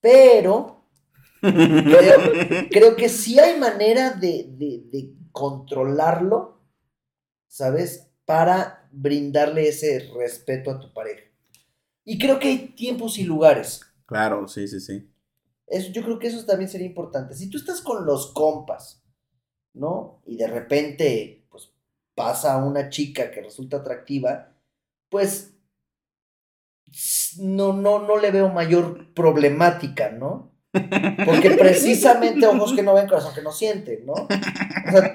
[0.00, 0.86] Pero,
[1.40, 2.18] creo,
[2.70, 6.60] creo que sí hay manera de, de, de controlarlo,
[7.46, 8.10] ¿sabes?
[8.24, 11.24] Para brindarle ese respeto a tu pareja.
[12.04, 13.82] Y creo que hay tiempos y lugares.
[14.06, 15.08] Claro, sí, sí, sí.
[15.66, 17.34] Eso, yo creo que eso también sería importante.
[17.34, 18.99] Si tú estás con los compas,
[19.74, 20.20] ¿no?
[20.26, 21.70] Y de repente, pues,
[22.14, 24.52] pasa una chica que resulta atractiva,
[25.08, 25.54] pues,
[27.38, 30.50] no, no, no le veo mayor problemática, ¿no?
[31.24, 34.12] Porque precisamente ojos que no ven, corazón que no sienten, ¿no?
[34.12, 34.28] O
[34.90, 35.14] sea,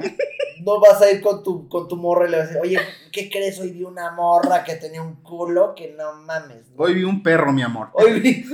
[0.66, 2.80] no vas a ir con tu, con tu morra y le vas a decir, oye,
[3.12, 3.60] ¿qué crees?
[3.60, 6.70] Hoy vi una morra que tenía un culo que no mames.
[6.72, 6.84] ¿no?
[6.84, 7.90] Hoy vi un perro, mi amor.
[7.94, 8.46] Hoy vi.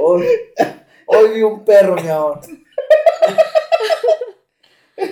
[0.00, 0.24] Hoy,
[1.18, 2.40] hoy vi un perro, mi amor.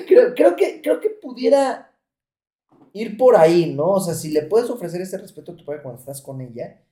[0.06, 1.92] Creo, creo que, creo que pudiera
[2.92, 3.92] ir por ahí, ¿no?
[3.92, 6.82] O sea, si le puedes ofrecer ese respeto a tu padre cuando estás con ella,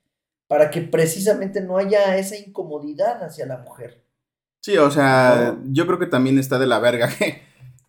[0.46, 4.02] para que precisamente no haya esa incomodidad hacia la mujer.
[4.62, 7.42] Sí, o sea, yo creo que también está de la verga que,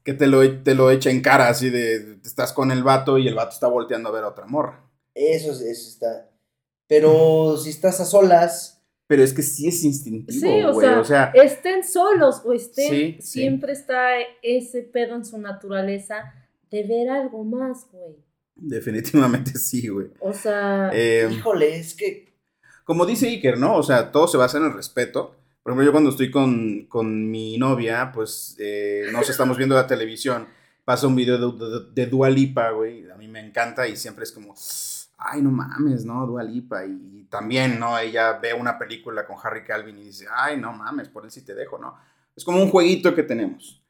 [0.03, 3.27] que te, lo, te lo echa en cara así de estás con el vato y
[3.27, 4.83] el vato está volteando a ver a otra morra.
[5.15, 6.29] Eso, es- eso está.
[6.87, 8.76] Pero si estás a solas,
[9.07, 10.87] Pero es que sí es instintivo, Sí, o güey.
[10.87, 13.39] sea, o sea, estén solos o estén, Sí, sí.
[13.39, 14.09] siempre está
[14.41, 16.33] ese pedo en su naturaleza
[16.69, 18.15] de ver algo más, güey.
[18.55, 20.07] definitivamente sí, güey.
[20.19, 22.27] O sea, Eh, híjole, es que
[22.83, 23.75] como dice Iker, ¿no?
[23.77, 25.35] O sea, todo se basa en el respeto.
[25.63, 29.87] Por ejemplo, yo cuando estoy con, con mi novia, pues eh, nos estamos viendo la
[29.87, 30.47] televisión,
[30.85, 34.23] pasa un video de, de, de Dua Lipa, güey, a mí me encanta y siempre
[34.23, 34.53] es como,
[35.17, 36.25] ay, no mames, ¿no?
[36.25, 36.85] Dua Lipa.
[36.85, 37.99] Y, también, ¿no?
[37.99, 41.43] Ella ve una película con Harry Calvin y dice, ay, no mames, por él sí
[41.43, 41.93] te dejo, ¿no?
[42.35, 43.83] Es como un jueguito que tenemos.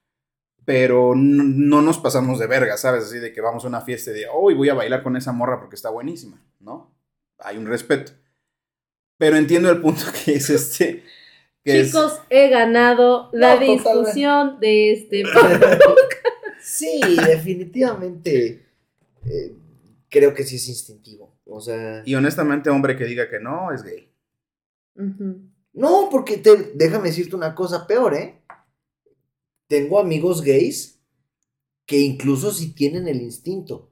[0.66, 3.04] Pero no, no nos pasamos de verga, ¿sabes?
[3.06, 5.16] Así de que vamos a una fiesta y de, oh, y voy a bailar con
[5.16, 6.92] esa morra porque está buenísima, ¿no?
[7.40, 8.12] Hay un respeto.
[9.20, 11.04] Pero entiendo el punto que es este.
[11.64, 13.90] Que es- chicos, he ganado la No, totalmente.
[13.94, 15.24] discusión de este.
[16.62, 18.66] sí, definitivamente
[19.26, 19.56] eh,
[20.10, 21.38] creo que sí es instintivo.
[21.46, 24.12] O sea, y honestamente, hombre que diga que no, es gay.
[25.74, 28.42] No, porque te, déjame decirte una cosa peor, ¿eh?
[29.68, 31.00] Tengo amigos gays
[31.86, 33.92] que incluso si tienen el instinto,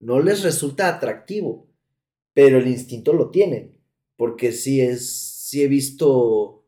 [0.00, 1.68] no les resulta atractivo,
[2.32, 3.76] pero el instinto lo tienen.
[4.16, 6.64] Porque sí es, sí he visto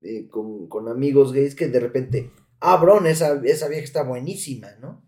[0.00, 4.68] eh, con, con amigos gays que de repente, ah, bron, esa, esa vieja está buenísima,
[4.80, 5.06] ¿no?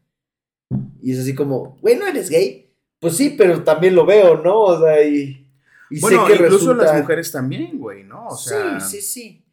[1.00, 2.59] Y es así como, güey, ¿no eres gay?
[3.00, 4.60] Pues sí, pero también lo veo, ¿no?
[4.60, 5.46] O sea, y,
[5.88, 6.84] y Bueno, sé que incluso resulta...
[6.84, 8.26] las mujeres también, güey, ¿no?
[8.26, 9.44] O sea, sí, sí, sí.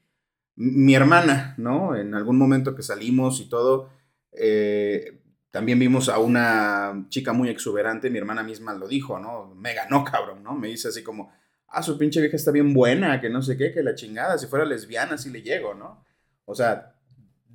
[0.57, 1.95] mi hermana, ¿no?
[1.95, 3.89] En algún momento que salimos y todo,
[4.33, 9.55] eh, también vimos a una chica muy exuberante, mi hermana misma lo dijo, ¿no?
[9.55, 10.53] Me ganó, cabrón, ¿no?
[10.53, 11.31] Me dice así como,
[11.69, 14.47] ah, su pinche vieja está bien buena, que no sé qué, que la chingada, si
[14.47, 16.03] fuera lesbiana sí le llego, ¿no?
[16.45, 16.95] O sea,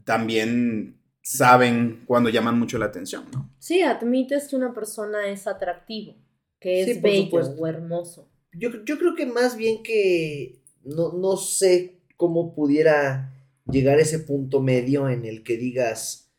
[0.05, 3.55] también saben cuando llaman mucho la atención, ¿no?
[3.59, 6.17] Sí, admites que una persona es atractivo,
[6.61, 8.29] que es bello o hermoso.
[8.53, 13.33] Yo, yo creo que más bien que no, no sé cómo pudiera
[13.71, 16.33] llegar a ese punto medio en el que digas,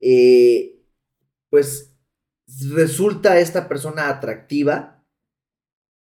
[0.00, 0.80] eh,
[1.50, 1.94] pues
[2.72, 5.04] resulta esta persona atractiva,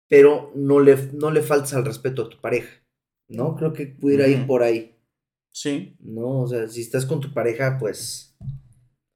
[0.08, 2.84] pero no le, no le faltas al respeto a tu pareja,
[3.28, 3.56] ¿no?
[3.56, 4.96] Creo que pudiera ir por ahí,
[5.52, 5.96] Sí.
[6.00, 6.42] ¿no?
[6.42, 8.36] O sea, si estás con tu pareja, pues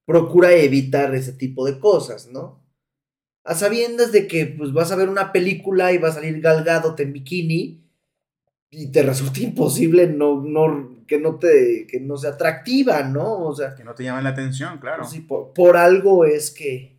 [0.05, 2.63] procura evitar ese tipo de cosas, ¿no?
[3.43, 6.95] A sabiendas de que pues vas a ver una película y va a salir galgado
[6.97, 7.83] en bikini
[8.69, 13.45] y te resulta imposible no, no, que no te, que no sea atractiva, ¿no?
[13.45, 15.03] O sea, Que no te llamen la atención, claro.
[15.03, 16.95] pues sí, por, por algo es que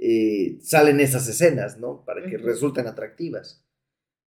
[0.00, 2.04] eh, salen esas escenas, ¿no?
[2.04, 3.64] Para que resulten atractivas.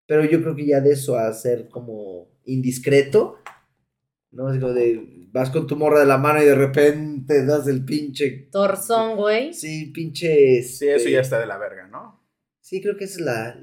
[0.07, 3.39] Pero yo creo que ya de eso a ser como indiscreto,
[4.35, 4.53] ¿no?
[4.53, 7.83] Es como de, vas con tu morra de la mano y de repente das el
[7.83, 9.53] pinche, Torzón, güey.
[9.53, 10.61] sí, pinche...
[10.61, 12.23] Sí, eso este, ya está de la verga, ¿no?
[12.61, 13.59] Sí, creo que esa es la...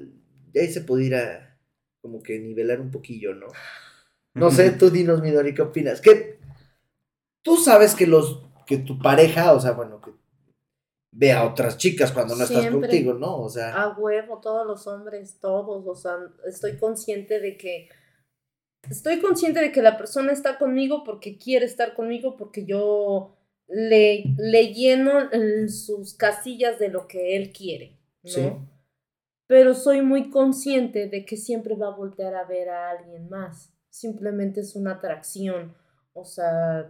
[0.51, 1.59] De ahí se pudiera
[2.01, 3.47] como que nivelar un poquillo, ¿no?
[4.33, 6.01] No sé, tú dinos, Midori, ¿qué opinas?
[6.01, 6.39] Que
[7.41, 8.43] tú sabes que los...
[8.65, 10.11] que tu pareja, o sea, bueno, que
[11.11, 13.37] ve a otras chicas cuando no estás contigo, ¿no?
[13.37, 17.89] O sea, A huevo, todos los hombres, todos, o sea, estoy consciente de que
[18.89, 23.35] estoy consciente de que la persona está conmigo porque quiere estar conmigo porque yo
[23.67, 28.29] le, le lleno en sus casillas de lo que él quiere, ¿no?
[28.29, 28.53] Sí.
[29.47, 33.73] Pero soy muy consciente de que siempre va a voltear a ver a alguien más.
[33.89, 35.75] Simplemente es una atracción.
[36.13, 36.89] O sea,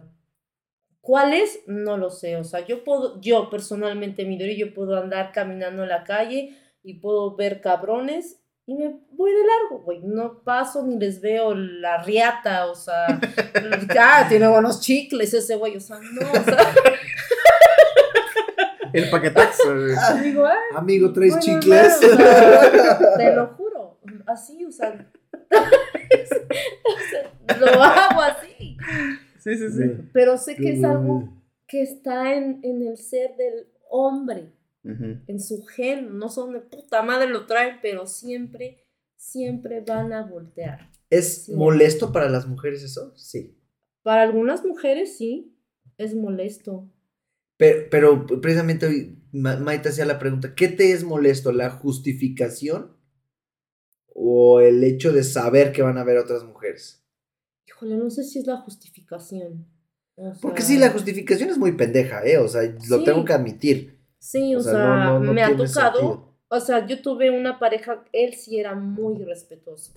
[1.00, 1.60] ¿cuál es?
[1.66, 2.36] No lo sé.
[2.36, 6.94] O sea, yo puedo, yo personalmente, Midori, yo puedo andar caminando en la calle y
[6.94, 10.00] puedo ver cabrones y me voy de largo, güey.
[10.02, 13.06] No paso ni les veo la riata, o sea,
[14.00, 16.56] ah, tiene buenos chicles ese güey, o sea, no, o sea,
[18.92, 19.74] El paquetazo.
[19.98, 20.20] ah,
[20.76, 21.98] amigo, ¿traes Bueno, chicles?
[22.00, 25.10] no, o sea, te lo juro, así, o sea,
[27.58, 28.76] lo hago así.
[29.40, 30.08] Sí, sí, sí.
[30.12, 31.28] Pero sé que es algo
[31.66, 34.52] que está en, en el ser del hombre,
[34.84, 36.18] En su gen.
[36.18, 38.84] No son de puta madre lo traen, pero siempre,
[39.16, 40.90] siempre van a voltear.
[41.10, 43.14] ¿Es molesto para las mujeres eso?
[43.16, 43.56] Sí.
[44.02, 45.56] Para algunas mujeres sí,
[45.96, 46.90] es molesto.
[47.56, 51.52] Pero, pero precisamente hoy Ma- Maite hacía la pregunta, ¿qué te es molesto?
[51.52, 52.96] ¿La justificación
[54.08, 57.04] o el hecho de saber que van a ver otras mujeres?
[57.66, 59.66] Híjole, no sé si es la justificación.
[60.16, 62.38] O Porque sí, la justificación es muy pendeja, ¿eh?
[62.38, 63.04] O sea, lo Sí.
[63.04, 63.93] tengo que admitir.
[64.24, 65.66] Sí, o, O sea, sea, no- no- no me ha tocado.
[65.98, 66.34] sentido.
[66.48, 69.92] O sea, yo tuve una pareja, él sí era muy respetuoso.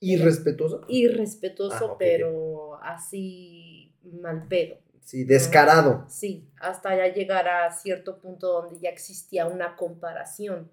[0.00, 0.82] ¿Irrespetuoso?
[0.88, 1.98] Irrespetuoso, Ah, ok.
[1.98, 4.76] pero así mal pedo.
[5.02, 6.04] Sí, descarado.
[6.08, 10.70] Sí, hasta ya llegar a cierto punto donde ya existía una comparación.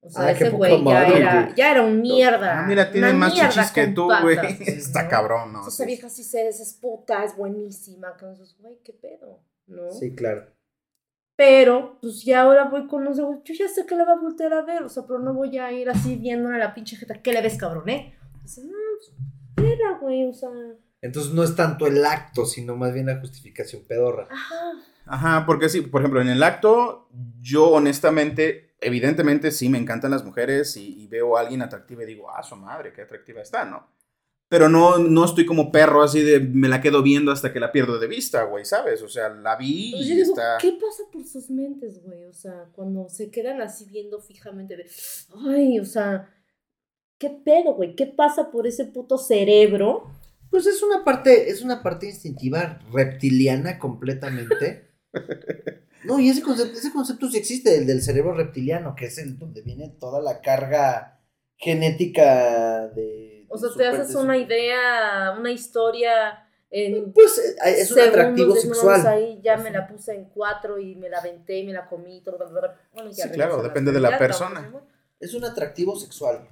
[0.00, 2.60] O sea, Ah, ese güey ya era, ya era un mierda.
[2.60, 4.36] Ah, mira, tiene una más mierda chichis que tú, güey.
[4.66, 5.08] Está ¿no?
[5.08, 5.62] cabrón, ¿no?
[5.62, 5.86] Esa Sí.
[5.86, 8.16] vieja sí se es puta, es buenísima.
[8.16, 8.26] Que
[8.60, 9.90] güey, qué pedo, ¿no?
[9.92, 10.46] Sí, claro.
[11.44, 14.20] Pero, pues ya ahora voy con los güey, yo ya sé que la va a
[14.20, 16.94] voltear a ver, o sea, pero no voy a ir así viéndole a la pinche
[16.94, 18.16] jeta, ¿qué le ves, cabrón, eh?
[18.44, 18.76] Dice, no,
[19.56, 19.66] pues,
[20.00, 20.50] güey, o sea,
[21.00, 24.28] Entonces no es tanto el acto, sino más bien la justificación pedorra.
[24.30, 24.56] ajá.
[25.04, 27.08] Ajá, porque sí, por ejemplo, en el acto,
[27.40, 32.06] yo honestamente, evidentemente sí me encantan las mujeres y, y veo a alguien atractiva y
[32.06, 33.88] digo, ah, su madre, qué atractiva está, ¿no?
[34.52, 37.72] Pero no, no estoy como perro así de me la quedo viendo hasta que la
[37.72, 39.00] pierdo de vista, güey, ¿sabes?
[39.00, 40.58] O sea, la vi Pues y digo, está...
[40.60, 42.24] ¿qué pasa por sus mentes, güey?
[42.24, 44.84] O sea, cuando se quedan así viendo fijamente de,
[45.48, 46.28] ay, o sea,
[47.16, 47.96] ¿qué pedo, güey?
[47.96, 50.10] ¿Qué pasa por ese puto cerebro?
[50.50, 54.90] Pues es una parte, es una parte instintiva reptiliana completamente.
[56.04, 59.38] No, y ese concepto, ese concepto sí existe, el del cerebro reptiliano, que es el
[59.38, 61.20] donde viene toda la carga
[61.56, 63.21] genética de.
[63.52, 69.06] O sea, te haces una idea, una historia en Pues eh, es un atractivo sexual.
[69.06, 72.22] Ahí ya me la puse en cuatro y me la aventé y me la comí.
[72.22, 72.38] todo.
[72.94, 74.72] Bueno, ya Sí, claro, depende de la persona.
[75.20, 76.48] Es un atractivo sexual.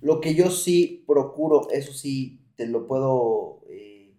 [0.00, 3.62] Lo que yo sí procuro, eso sí, te lo puedo.
[3.68, 4.12] eh,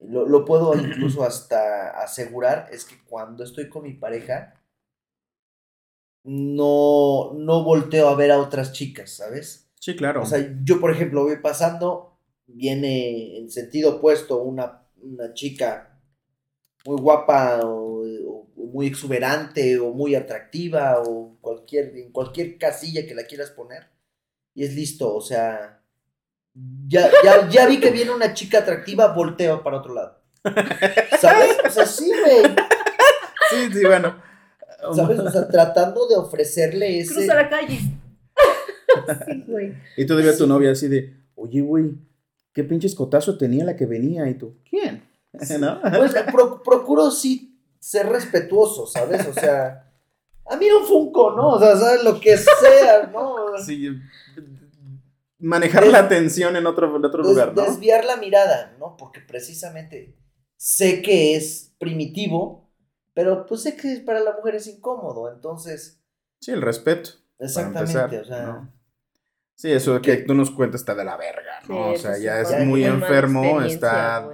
[0.00, 4.54] lo, lo puedo incluso hasta asegurar, es que cuando estoy con mi pareja,
[6.24, 9.65] no, no volteo a ver a otras chicas, ¿sabes?
[9.86, 10.22] Sí, claro.
[10.22, 12.18] O sea, yo, por ejemplo, voy pasando,
[12.48, 16.00] viene en sentido opuesto una, una chica
[16.84, 23.06] muy guapa o, o- o muy exuberante o muy atractiva o cualquier, en cualquier casilla
[23.06, 23.86] que la quieras poner.
[24.56, 25.80] Y es listo, o sea,
[26.88, 30.20] ya, ya, ya vi que viene una chica atractiva, volteo para otro lado.
[31.20, 31.58] ¿Sabes?
[31.64, 32.42] O sea, sí, güey.
[33.50, 34.20] sí, sí, bueno.
[34.96, 35.20] ¿Sabes?
[35.20, 37.14] O sea, tratando de ofrecerle ese...
[37.14, 37.78] Cruza la calle.
[39.26, 39.74] sí, güey.
[39.96, 41.92] Y todavía tu novia así de, oye, güey,
[42.52, 45.02] qué pinche escotazo tenía la que venía y tú, ¿quién?
[45.60, 45.80] ¿No?
[45.82, 49.26] Pues pro- procuro sí ser respetuoso, ¿sabes?
[49.28, 49.92] O sea,
[50.46, 51.50] a mí un Funko, ¿no?
[51.50, 52.02] O sea, ¿sabes?
[52.02, 53.36] Lo que sea, ¿no?
[53.64, 53.88] Sí,
[55.38, 57.62] manejar la atención en otro, en otro Des- lugar, ¿no?
[57.62, 58.96] Desviar la mirada, ¿no?
[58.96, 60.16] Porque precisamente
[60.56, 62.70] sé que es primitivo,
[63.14, 66.00] pero pues sé que para la mujer es incómodo, entonces,
[66.40, 67.10] Sí, el respeto.
[67.38, 68.72] exactamente, empezar, o sea, ¿no?
[69.56, 71.92] Sí, eso de que tú nos cuentas está de la verga, ¿no?
[71.92, 74.28] o sea, ya es muy enfermo, está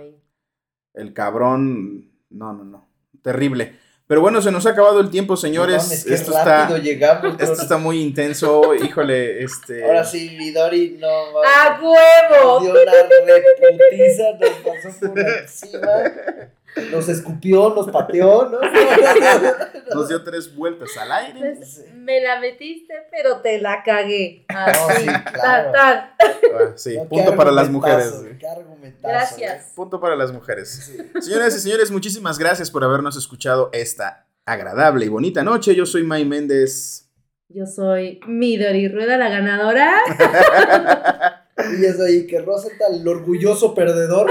[0.94, 2.88] el cabrón, no, no, no,
[3.22, 3.78] terrible.
[4.08, 6.04] Pero bueno, se nos ha acabado el tiempo, señores.
[6.06, 7.36] no esto rápido está, llegamos.
[7.40, 9.84] esto está muy intenso, híjole, este...
[9.84, 11.50] Ahora sí, Midori, no mames.
[11.50, 12.60] ¡A huevo!
[12.60, 16.52] dio una reputiza, nos pasó por encima,
[16.90, 18.58] nos escupió, nos pateó, ¿no?
[19.94, 21.54] Nos dio tres vueltas al aire.
[21.56, 24.46] Pues, me la metiste, pero te la cagué.
[24.48, 25.72] Así, sí, tal, claro.
[25.72, 25.96] tal.
[26.18, 28.10] Ah, sí, No, punto para las mujeres.
[28.38, 29.72] qué argumentazo, Gracias.
[29.74, 30.70] Punto para las mujeres.
[30.70, 31.20] Sí.
[31.20, 35.74] Señoras y señores, muchísimas gracias por habernos escuchado esta agradable y bonita noche.
[35.74, 37.10] Yo soy May Méndez.
[37.50, 39.92] Yo soy Midori Rueda, la ganadora.
[41.78, 44.28] Y es ahí que Rosenthal, el orgulloso perdedor.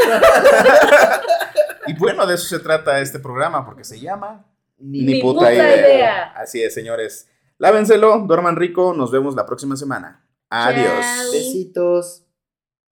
[1.91, 4.45] Y bueno, de eso se trata este programa, porque se llama
[4.77, 5.77] Ni, puta, puta idea.
[5.77, 6.23] idea.
[6.35, 7.27] Así es, señores.
[7.57, 10.25] Lávenselo, duerman rico, nos vemos la próxima semana.
[10.49, 11.05] Adiós.
[11.05, 11.31] Chao.
[11.31, 12.25] besitos.